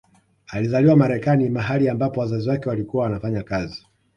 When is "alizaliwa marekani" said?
0.47-1.49